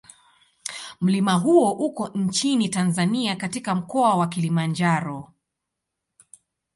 [1.01, 5.33] Mlima huo uko nchini Tanzania katika Mkoa wa Kilimanjaro.